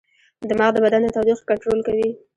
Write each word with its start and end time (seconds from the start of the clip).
دماغ 0.49 0.71
د 0.73 0.77
بدن 0.85 1.01
د 1.03 1.07
تودوخې 1.15 1.43
کنټرول 1.49 1.79
کوي. 1.87 2.09